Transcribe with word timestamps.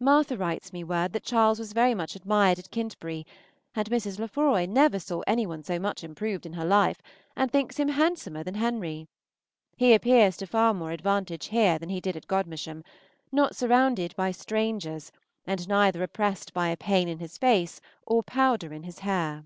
Martha 0.00 0.36
writes 0.36 0.72
me 0.72 0.82
word 0.82 1.12
that 1.12 1.22
Charles 1.22 1.60
was 1.60 1.72
very 1.72 1.94
much 1.94 2.16
admired 2.16 2.58
at 2.58 2.72
Kintbury, 2.72 3.24
and 3.72 3.88
Mrs. 3.88 4.18
Lefroy 4.18 4.66
never 4.66 4.98
saw 4.98 5.22
any 5.28 5.46
one 5.46 5.62
so 5.62 5.78
much 5.78 6.02
improved 6.02 6.44
in 6.44 6.54
her 6.54 6.64
life, 6.64 7.00
and 7.36 7.52
thinks 7.52 7.76
him 7.76 7.86
handsomer 7.90 8.42
than 8.42 8.56
Henry. 8.56 9.06
He 9.76 9.94
appears 9.94 10.36
to 10.38 10.46
far 10.48 10.74
more 10.74 10.90
advantage 10.90 11.46
here 11.50 11.78
than 11.78 11.88
he 11.88 12.00
did 12.00 12.16
at 12.16 12.26
Godmersham, 12.26 12.82
not 13.30 13.54
surrounded 13.54 14.12
by 14.16 14.32
strangers 14.32 15.12
and 15.46 15.68
neither 15.68 16.02
oppressed 16.02 16.52
by 16.52 16.66
a 16.70 16.76
pain 16.76 17.06
in 17.06 17.20
his 17.20 17.38
face 17.38 17.80
or 18.04 18.24
powder 18.24 18.72
in 18.72 18.82
his 18.82 18.98
hair. 18.98 19.44